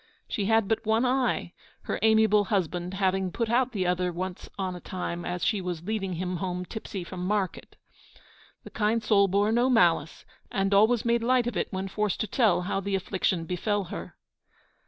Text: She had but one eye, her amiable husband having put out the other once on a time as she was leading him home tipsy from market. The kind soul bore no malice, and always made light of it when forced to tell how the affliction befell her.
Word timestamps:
She 0.27 0.45
had 0.47 0.67
but 0.67 0.83
one 0.83 1.05
eye, 1.05 1.53
her 1.83 1.99
amiable 2.01 2.45
husband 2.45 2.95
having 2.95 3.31
put 3.31 3.49
out 3.51 3.71
the 3.71 3.85
other 3.85 4.11
once 4.11 4.49
on 4.57 4.75
a 4.75 4.79
time 4.79 5.25
as 5.25 5.45
she 5.45 5.61
was 5.61 5.83
leading 5.83 6.13
him 6.13 6.37
home 6.37 6.65
tipsy 6.65 7.03
from 7.03 7.23
market. 7.23 7.75
The 8.63 8.71
kind 8.71 9.03
soul 9.03 9.27
bore 9.27 9.51
no 9.51 9.69
malice, 9.69 10.25
and 10.51 10.73
always 10.73 11.05
made 11.05 11.21
light 11.21 11.45
of 11.45 11.55
it 11.55 11.67
when 11.71 11.87
forced 11.87 12.19
to 12.21 12.27
tell 12.27 12.63
how 12.63 12.79
the 12.79 12.95
affliction 12.95 13.45
befell 13.45 13.83
her. 13.93 14.15